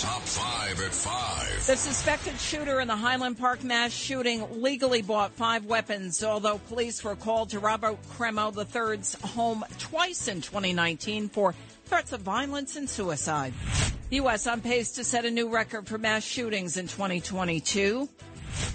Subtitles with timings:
[0.00, 1.66] top five at five.
[1.66, 7.04] The suspected shooter in the Highland Park mass shooting legally bought five weapons, although police
[7.04, 12.88] were called to Robert Crimo III's home twice in 2019 for threats of violence and
[12.88, 13.52] suicide.
[14.08, 14.46] The U.S.
[14.46, 18.08] on pace to set a new record for mass shootings in 2022.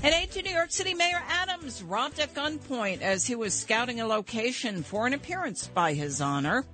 [0.04, 4.00] An aide to New York City Mayor Adams robbed at gunpoint as he was scouting
[4.00, 6.66] a location for an appearance by his honor.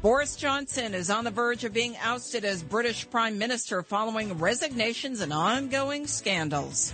[0.00, 5.20] Boris Johnson is on the verge of being ousted as British Prime Minister following resignations
[5.20, 6.92] and ongoing scandals.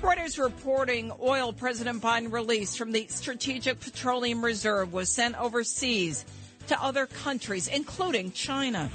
[0.00, 6.24] Reuters reporting oil President Biden released from the Strategic Petroleum Reserve was sent overseas
[6.68, 8.88] to other countries, including China.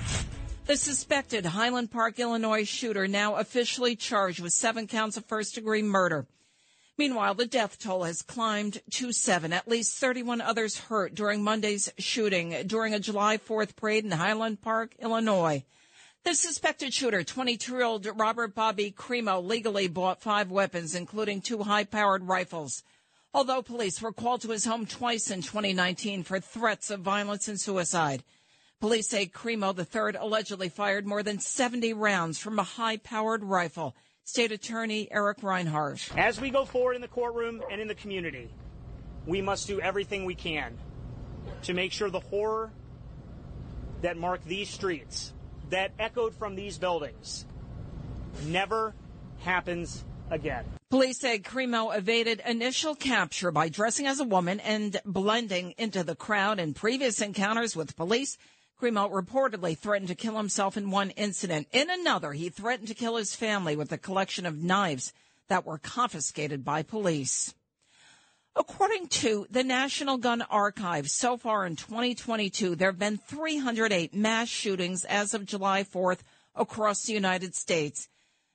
[0.65, 5.81] The suspected Highland Park, Illinois shooter now officially charged with seven counts of first degree
[5.81, 6.25] murder.
[6.99, 9.53] Meanwhile, the death toll has climbed to seven.
[9.53, 14.61] At least 31 others hurt during Monday's shooting during a July 4th parade in Highland
[14.61, 15.63] Park, Illinois.
[16.25, 21.63] The suspected shooter, 22 year old Robert Bobby Crimo, legally bought five weapons, including two
[21.63, 22.83] high powered rifles.
[23.33, 27.61] Although police were called to his home twice in 2019 for threats of violence and
[27.61, 28.25] suicide.
[28.81, 33.95] Police say Crimo III allegedly fired more than 70 rounds from a high powered rifle
[34.29, 36.15] State Attorney Eric Rinehart.
[36.15, 38.47] As we go forward in the courtroom and in the community,
[39.25, 40.77] we must do everything we can
[41.63, 42.71] to make sure the horror
[44.01, 45.33] that marked these streets,
[45.71, 47.47] that echoed from these buildings,
[48.45, 48.93] never
[49.39, 50.63] happens again.
[50.91, 56.15] Police say Crimo evaded initial capture by dressing as a woman and blending into the
[56.15, 58.37] crowd in previous encounters with police.
[58.79, 61.67] Crimo reportedly threatened to kill himself in one incident.
[61.71, 65.11] In another, he threatened to kill his family with a collection of knives
[65.49, 67.53] that were confiscated by police.
[68.55, 74.47] According to the National Gun Archive, so far in 2022, there have been 308 mass
[74.47, 76.19] shootings as of July 4th
[76.55, 78.07] across the United States.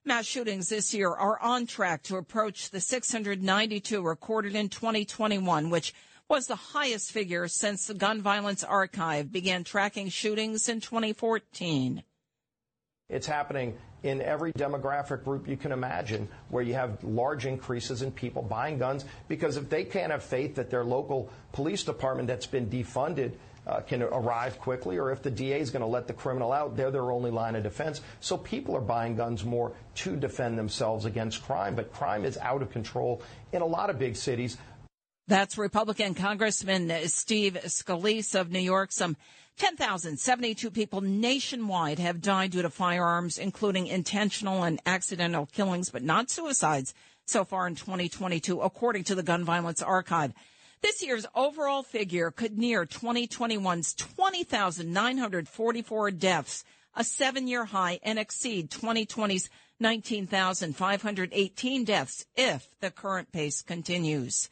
[0.04, 5.94] Mass shootings this year are on track to approach the 692 recorded in 2021, which
[6.28, 12.02] was the highest figure since the Gun Violence Archive began tracking shootings in 2014.
[13.10, 18.10] It's happening in every demographic group you can imagine where you have large increases in
[18.10, 22.46] people buying guns because if they can't have faith that their local police department that's
[22.46, 23.32] been defunded
[23.66, 26.76] uh, can arrive quickly, or if the DA is going to let the criminal out,
[26.76, 28.02] they're their only line of defense.
[28.20, 31.74] So people are buying guns more to defend themselves against crime.
[31.74, 34.58] But crime is out of control in a lot of big cities.
[35.26, 38.92] That's Republican Congressman Steve Scalise of New York.
[38.92, 39.16] Some
[39.56, 46.28] 10,072 people nationwide have died due to firearms, including intentional and accidental killings, but not
[46.28, 46.92] suicides
[47.24, 50.34] so far in 2022, according to the Gun Violence Archive.
[50.82, 56.64] This year's overall figure could near 2021's 20,944 deaths,
[56.94, 59.48] a seven year high, and exceed 2020's
[59.80, 64.50] 19,518 deaths if the current pace continues.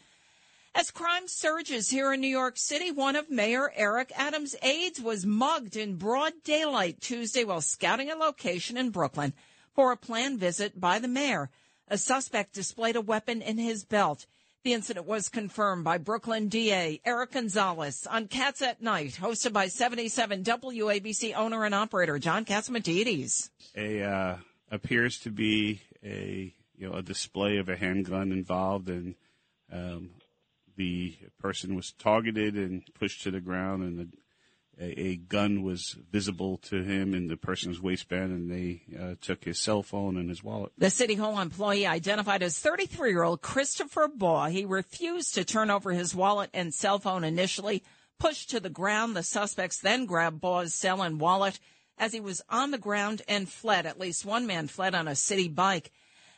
[0.75, 5.27] As crime surges here in New York City, one of Mayor Eric Adams' aides was
[5.27, 9.35] mugged in broad daylight Tuesday while scouting a location in Brooklyn
[9.75, 11.51] for a planned visit by the mayor.
[11.89, 14.25] A suspect displayed a weapon in his belt.
[14.65, 19.69] The incident was confirmed by Brooklyn DA Eric Gonzalez on Cats at Night, hosted by
[19.69, 23.51] 77 WABC owner and operator John Catsimatidis.
[23.77, 24.37] A uh,
[24.71, 29.17] appears to be a you know a display of a handgun involved, and
[29.71, 30.11] um,
[30.77, 34.09] the person was targeted and pushed to the ground, and the,
[34.81, 39.45] a, a, gun was visible to him in the person's waistband, and they uh, took
[39.45, 40.73] his cell phone and his wallet.
[40.79, 44.47] The City Hall employee identified as 33 year old Christopher Baugh.
[44.47, 47.83] He refused to turn over his wallet and cell phone initially.
[48.19, 51.59] Pushed to the ground, the suspects then grabbed Baugh's cell and wallet
[51.99, 53.85] as he was on the ground and fled.
[53.85, 55.91] At least one man fled on a city bike.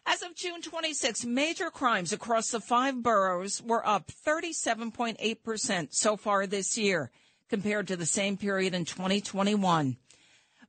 [0.06, 6.46] As of June 26, major crimes across the five boroughs were up 37.8% so far
[6.46, 7.10] this year
[7.48, 9.96] compared to the same period in 2021.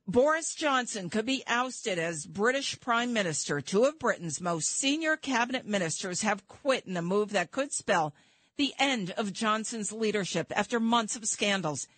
[0.08, 3.60] Boris Johnson could be ousted as British Prime Minister.
[3.60, 8.14] Two of Britain's most senior cabinet ministers have quit in a move that could spell
[8.56, 11.88] the end of Johnson's leadership after months of scandals.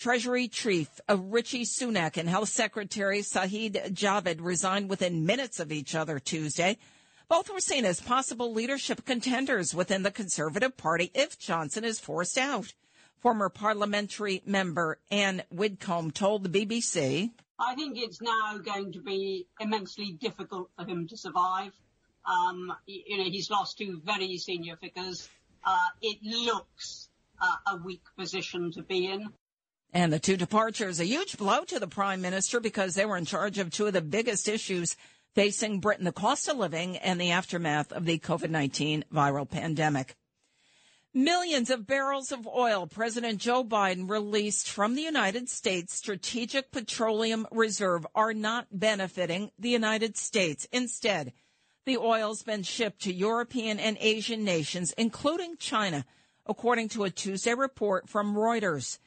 [0.00, 6.18] Treasury Chief Rishi Sunak and Health Secretary Sajid Javid resigned within minutes of each other
[6.18, 6.78] Tuesday.
[7.28, 12.38] Both were seen as possible leadership contenders within the Conservative Party if Johnson is forced
[12.38, 12.72] out.
[13.18, 17.30] Former parliamentary member Anne Widdecombe told the BBC.
[17.58, 21.72] I think it's now going to be immensely difficult for him to survive.
[22.24, 25.28] Um, you know, he's lost two very senior figures.
[25.62, 29.28] Uh, it looks uh, a weak position to be in.
[29.92, 33.24] And the two departures, a huge blow to the prime minister because they were in
[33.24, 34.96] charge of two of the biggest issues
[35.34, 40.16] facing Britain, the cost of living and the aftermath of the COVID-19 viral pandemic.
[41.12, 47.48] Millions of barrels of oil President Joe Biden released from the United States Strategic Petroleum
[47.50, 50.68] Reserve are not benefiting the United States.
[50.70, 51.32] Instead,
[51.84, 56.04] the oil's been shipped to European and Asian nations, including China,
[56.46, 58.98] according to a Tuesday report from Reuters.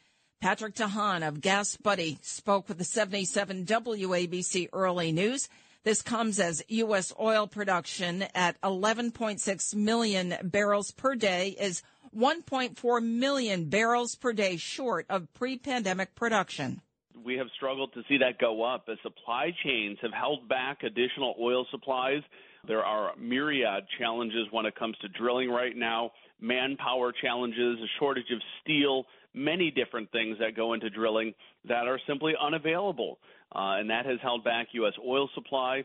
[0.44, 5.48] Patrick De of GasBuddy spoke with the 77 WABC Early News.
[5.86, 7.14] This comes as U.S.
[7.18, 11.82] oil production at 11.6 million barrels per day is
[12.14, 16.82] 1.4 million barrels per day short of pre pandemic production.
[17.24, 21.36] We have struggled to see that go up as supply chains have held back additional
[21.40, 22.22] oil supplies.
[22.66, 28.32] There are myriad challenges when it comes to drilling right now, manpower challenges, a shortage
[28.32, 31.34] of steel, many different things that go into drilling
[31.66, 33.20] that are simply unavailable.
[33.54, 34.94] Uh, and that has held back U.S.
[35.06, 35.84] oil supply.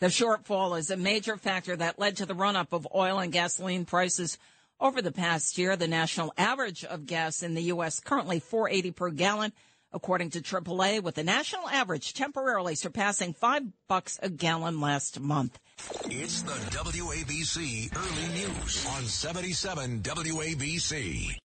[0.00, 3.32] The shortfall is a major factor that led to the run up of oil and
[3.32, 4.38] gasoline prices
[4.80, 5.76] over the past year.
[5.76, 8.00] The national average of gas in the U.S.
[8.00, 9.52] currently 480 per gallon,
[9.92, 15.58] according to AAA, with the national average temporarily surpassing five bucks a gallon last month.
[16.06, 21.40] It's the WABC Early News on 77 WABC.